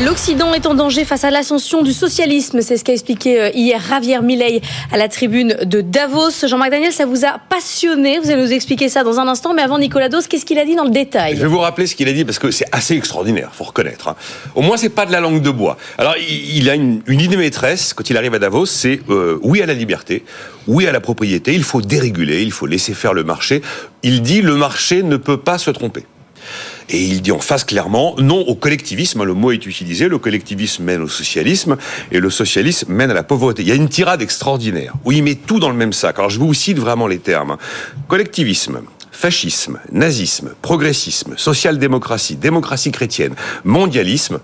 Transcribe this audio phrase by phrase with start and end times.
[0.00, 2.62] L'Occident est en danger face à l'ascension du socialisme.
[2.62, 6.46] C'est ce qu'a expliqué euh, hier Javier Milei à la tribune de Davos.
[6.46, 8.18] Jean-Marc Daniel, ça vous a passionné.
[8.18, 9.52] Vous allez nous expliquer ça dans un instant.
[9.52, 11.36] Mais avant, Nicolas Dos, qu'est-ce qu'il a dit dans le détail?
[11.36, 14.08] Je vais vous rappeler ce qu'il a dit parce que c'est assez extraordinaire, faut reconnaître.
[14.08, 14.16] hein.
[14.54, 15.76] Au moins, c'est pas de la langue de bois.
[15.98, 19.60] Alors, il a une, une idée maîtresse quand il arrive à Davos, c'est euh, oui
[19.60, 20.24] à la liberté,
[20.68, 21.52] oui à la propriété.
[21.52, 23.60] Il faut déréguler, il faut laisser faire le marché.
[24.02, 26.06] Il dit le marché ne peut pas se tromper.
[26.88, 29.24] Et il dit en face clairement non au collectivisme.
[29.24, 30.08] Le mot est utilisé.
[30.08, 31.76] Le collectivisme mène au socialisme
[32.10, 33.62] et le socialisme mène à la pauvreté.
[33.62, 36.18] Il y a une tirade extraordinaire où il met tout dans le même sac.
[36.18, 37.56] Alors je vous cite vraiment les termes.
[38.08, 38.80] Collectivisme.
[39.14, 44.40] Fascisme, nazisme, progressisme, social-démocratie, démocratie chrétienne, mondialisme,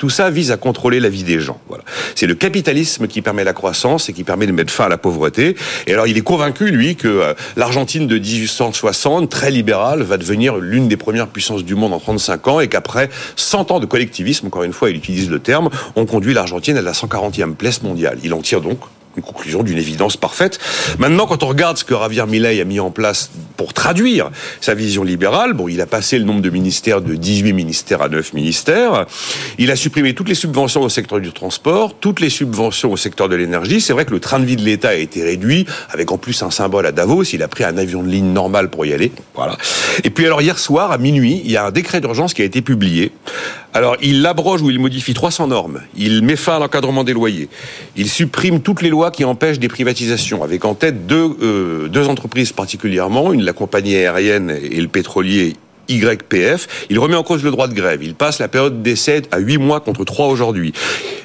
[0.00, 1.60] tout ça vise à contrôler la vie des gens.
[1.68, 1.84] Voilà.
[2.14, 4.96] C'est le capitalisme qui permet la croissance et qui permet de mettre fin à la
[4.96, 5.56] pauvreté.
[5.86, 10.56] Et alors, il est convaincu, lui, que euh, l'Argentine de 1860, très libérale, va devenir
[10.56, 14.46] l'une des premières puissances du monde en 35 ans et qu'après 100 ans de collectivisme,
[14.46, 18.16] encore une fois, il utilise le terme, on conduit l'Argentine à la 140e place mondiale.
[18.24, 18.78] Il en tire donc
[19.16, 20.58] une conclusion d'une évidence parfaite.
[20.98, 24.30] Maintenant, quand on regarde ce que Javier Milei a mis en place pour traduire
[24.62, 28.08] sa vision libérale, bon, il a passé le nombre de ministères de 18 ministères à
[28.08, 29.04] 9 ministères.
[29.58, 33.28] Il a supprimé toutes les subventions au secteur du transport, toutes les subventions au secteur
[33.28, 33.82] de l'énergie.
[33.82, 36.42] C'est vrai que le train de vie de l'État a été réduit, avec en plus
[36.42, 37.24] un symbole à Davos.
[37.34, 39.12] Il a pris un avion de ligne normal pour y aller.
[39.34, 39.58] Voilà.
[40.04, 42.46] Et puis alors hier soir, à minuit, il y a un décret d'urgence qui a
[42.46, 43.12] été publié.
[43.72, 45.80] Alors, il abroge ou il modifie 300 normes.
[45.96, 47.48] Il met fin à l'encadrement des loyers.
[47.94, 52.08] Il supprime toutes les lois qui empêchent des privatisations, avec en tête deux, euh, deux
[52.08, 55.56] entreprises particulièrement, une la compagnie aérienne et le pétrolier
[55.88, 56.86] YPF.
[56.88, 58.00] Il remet en cause le droit de grève.
[58.00, 60.72] Il passe la période d'essai à 8 mois contre 3 aujourd'hui.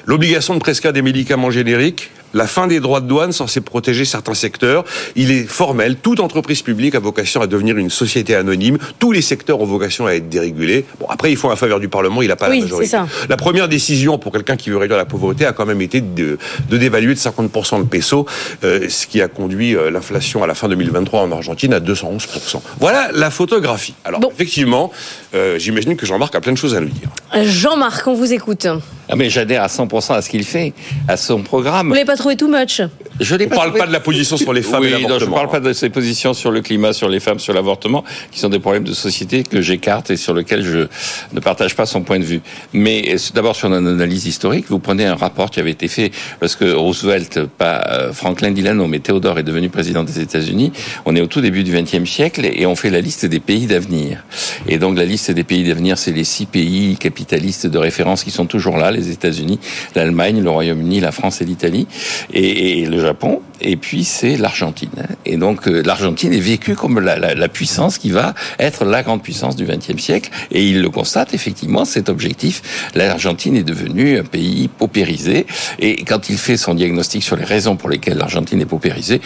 [0.06, 4.34] L'obligation de prescrire des médicaments génériques, la fin des droits de douane censés protéger certains
[4.34, 4.84] secteurs.
[5.16, 5.96] Il est formel.
[5.96, 8.78] Toute entreprise publique a vocation à devenir une société anonyme.
[8.98, 10.84] Tous les secteurs ont vocation à être dérégulés.
[11.00, 12.22] Bon, après, il faut un faveur du Parlement.
[12.22, 12.90] Il n'a pas Oui, la majorité.
[12.90, 13.06] ça.
[13.28, 16.38] La première décision pour quelqu'un qui veut réduire la pauvreté a quand même été de,
[16.70, 18.26] de dévaluer de 50% le peso,
[18.64, 22.60] euh, ce qui a conduit euh, l'inflation à la fin 2023 en Argentine à 211%.
[22.80, 23.94] Voilà la photographie.
[24.04, 24.30] Alors, Bon.
[24.30, 24.92] effectivement,
[25.34, 27.08] euh, j'imagine que Jean-Marc a plein de choses à nous dire.
[27.44, 28.66] Jean-Marc, on vous écoute.
[29.08, 30.72] Ah mais j'adhère à 100% à ce qu'il fait,
[31.08, 31.88] à son programme.
[31.88, 32.80] Vous l'avez pas trouvé too much?
[33.18, 35.04] Je On parle trouvé- pas de la position sur les femmes oui, et non, je
[35.04, 35.36] ne l'avortement.
[35.36, 38.48] parle pas de ses positions sur le climat, sur les femmes, sur l'avortement, qui sont
[38.50, 40.86] des problèmes de société que j'écarte et sur lesquels je
[41.32, 42.40] ne partage pas son point de vue.
[42.74, 46.10] Mais euh, d'abord sur une analyse historique, vous prenez un rapport qui avait été fait
[46.42, 50.72] lorsque Roosevelt, pas euh, Franklin Delano, mais Théodore est devenu président des États-Unis.
[51.06, 53.66] On est au tout début du XXe siècle et on fait la liste des pays
[53.66, 54.24] d'avenir.
[54.68, 58.30] Et donc la liste des pays d'avenir, c'est les six pays capitalistes de référence qui
[58.30, 59.58] sont toujours là, les États-Unis,
[59.94, 61.86] l'Allemagne, le Royaume-Uni, la France et l'Italie,
[62.34, 63.40] et, et le Japon.
[63.62, 64.90] Et puis c'est l'Argentine.
[65.24, 69.02] Et donc euh, l'Argentine est vécue comme la, la- la puissance qui va être la
[69.02, 70.30] grande puissance du XXe siècle.
[70.50, 72.90] Et il le constate effectivement, cet objectif.
[72.94, 75.46] L'Argentine est devenue un pays paupérisé.
[75.78, 79.20] Et quand il fait son diagnostic sur les raisons pour lesquelles l'Argentine est paupérisée,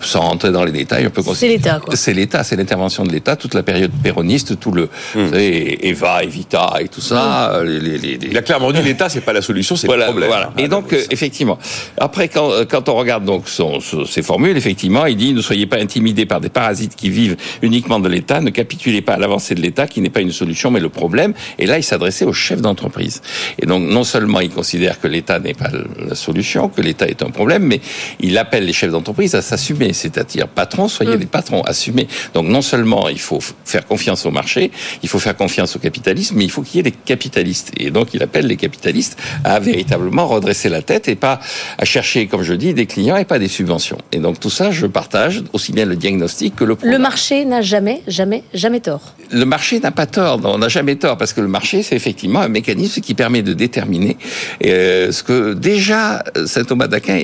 [0.00, 1.94] sans rentrer dans les détails, on peut C'est considérer l'État, quoi.
[1.96, 6.22] c'est l'État, c'est l'intervention de l'État, toute la période péroniste, tout le vous savez, Eva,
[6.24, 7.60] Evita et tout ça.
[7.64, 10.06] les- les- les- les- Il a clairement dit l'État, c'est pas la solution, c'est voilà,
[10.06, 10.30] le problème.
[10.30, 10.52] voilà.
[10.58, 11.58] Et donc, euh, effectivement,
[11.98, 15.78] après, quand, quand on regarde donc son, ses formules, effectivement, il dit ne soyez pas
[15.78, 19.60] intimidés par des parasites qui vivent uniquement de l'État, ne capitulez pas à l'avancée de
[19.60, 21.34] l'État, qui n'est pas une solution, mais le problème.
[21.58, 23.22] Et là, il s'adressait aux chefs d'entreprise.
[23.60, 27.22] Et donc, non seulement il considère que l'État n'est pas la solution, que l'État est
[27.22, 27.80] un problème, mais
[28.20, 32.06] il appelle les chefs d'entreprise à s'assumer, c'est-à-dire patrons, soyez les patrons, assumez.
[32.34, 34.70] Donc, non seulement il faut faire confiance au marché,
[35.02, 37.72] il faut faire confiance au capitalisme, mais il faut qu'il y ait des capitalistes.
[37.78, 41.40] Et donc, il appelle les capitalistes à véritablement redresser la tête et pas
[41.78, 43.98] à chercher, comme je dis, des clients et pas des subventions.
[44.12, 47.02] Et donc, tout ça, je partage aussi bien le diagnostic que le Le programme.
[47.02, 49.14] marché n'a jamais, jamais, jamais tort.
[49.30, 51.96] Le marché n'a pas tort, non, on n'a jamais tort, parce que le marché, c'est
[51.96, 54.16] effectivement un mécanisme qui permet de déterminer
[54.64, 57.20] euh, ce que déjà euh, saint Thomas d'Aquin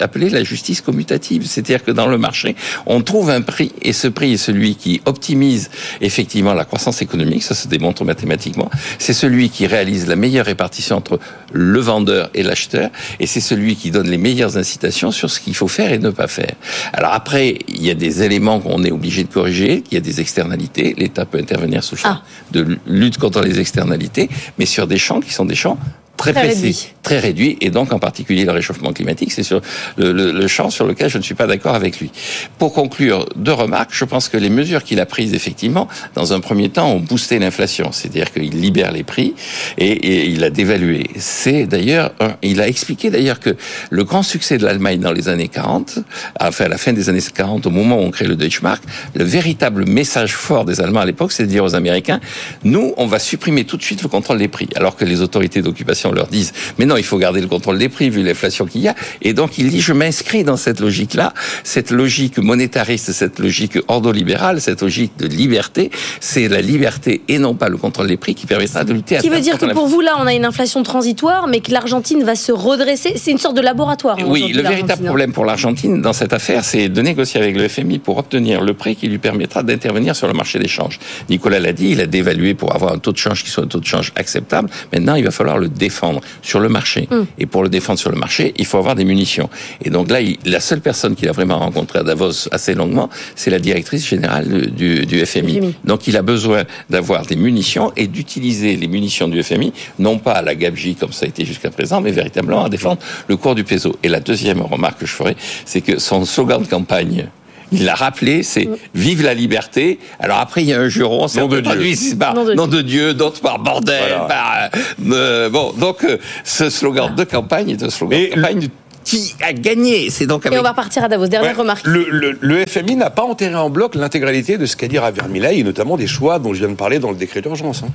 [0.00, 1.46] appelait la justice commutative.
[1.46, 2.56] C'est-à-dire que dans le marché,
[2.86, 5.70] on trouve un prix, et ce prix est celui qui optimise
[6.00, 8.70] effectivement la croissance économique, ça se démontre mathématiquement.
[8.98, 11.18] C'est celui qui réalise la meilleure répartition entre
[11.52, 12.90] le vendeur et l'acheteur,
[13.20, 16.10] et c'est celui qui donne les meilleures incitations sur ce qu'il faut faire et ne
[16.10, 16.54] pas faire.
[16.92, 20.00] Alors après, il y a des éléments qu'on est obligé de corriger, il y a
[20.00, 22.22] des externalités, l'État peut intervenir sous champ Ah.
[22.52, 25.78] de lutte contre les externalités, mais sur des champs qui sont des champs
[26.22, 26.86] très, Très précis, réduit.
[27.02, 29.60] très réduit, et donc en particulier le réchauffement climatique, c'est sur
[29.96, 32.10] le, le- le champ sur lequel je ne suis pas d'accord avec lui.
[32.58, 33.90] Pour conclure, deux remarques.
[33.92, 37.40] Je pense que les mesures qu'il a prises, effectivement, dans un premier temps, ont boosté
[37.40, 39.34] l'inflation, c'est-à-dire qu'il libère les prix
[39.78, 41.04] et, et il a dévalué.
[41.16, 43.56] C'est d'ailleurs, il a expliqué d'ailleurs que
[43.90, 45.98] le grand succès de l'Allemagne dans les années 40,
[46.40, 48.82] enfin à la fin des années 40, au moment où on crée le Deutschmark,
[49.14, 52.20] le véritable message fort des Allemands à l'époque, c'est de dire aux Américains,
[52.62, 55.62] nous, on va supprimer tout de suite le contrôle des prix, alors que les autorités
[55.62, 58.82] d'occupation leur disent, mais non, il faut garder le contrôle des prix vu l'inflation qu'il
[58.82, 58.94] y a.
[59.20, 61.32] Et donc il dit, je m'inscris dans cette logique-là,
[61.64, 65.90] cette logique monétariste, cette logique ordolibérale, cette logique de liberté.
[66.20, 69.16] C'est la liberté et non pas le contrôle des prix qui permettra de lutter.
[69.16, 71.72] à Qui veut dire que pour vous, là, on a une inflation transitoire, mais que
[71.72, 73.14] l'Argentine va se redresser.
[73.16, 74.18] C'est une sorte de laboratoire.
[74.26, 75.06] Oui, le véritable hein.
[75.06, 78.74] problème pour l'Argentine dans cette affaire, c'est de négocier avec le FMI pour obtenir le
[78.74, 80.98] prix qui lui permettra d'intervenir sur le marché des changes.
[81.28, 83.68] Nicolas l'a dit, il a dévalué pour avoir un taux de change qui soit un
[83.68, 84.68] taux de change acceptable.
[84.92, 86.01] Maintenant, il va falloir le défendre
[86.42, 87.08] sur le marché.
[87.10, 87.26] Hum.
[87.38, 89.48] Et pour le défendre sur le marché, il faut avoir des munitions.
[89.84, 93.08] Et donc là, il- la seule personne qu'il a vraiment rencontrée à Davos assez longuement,
[93.36, 95.58] c'est la directrice générale du, du FMI.
[95.58, 95.74] FMI.
[95.84, 100.32] Donc il a besoin d'avoir des munitions et d'utiliser les munitions du FMI, non pas
[100.32, 103.54] à la gabegie comme ça a été jusqu'à présent, mais véritablement à défendre le cours
[103.54, 103.96] du peso.
[104.02, 107.28] Et la deuxième remarque que je ferai, c'est que son slogan de campagne,
[107.72, 109.98] il l'a rappelé, c'est Vive la liberté.
[110.20, 111.70] Alors après, il y a un juron, c'est Nom peu de Dieu.
[111.70, 114.24] traduit, c'est par Nom de nom de Dieu, d'autres par bordel, Voilà.
[114.24, 114.70] par...
[115.12, 118.68] euh, bon, donc euh, ce slogan de campagne est un slogan de campagne
[119.04, 120.10] qui a gagné.
[120.10, 121.26] C'est donc Et on va repartir à Davos.
[121.26, 121.84] Dernière Ouais, remarque.
[121.86, 125.24] Le, le- le FMI n'a pas enterré en bloc l'intégralité de ce qu'a dit Javier
[125.28, 127.82] Milei, et notamment des choix dont je viens de parler dans le décret d'urgence.
[127.84, 127.88] hein.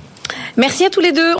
[0.58, 1.34] Merci à tous les deux.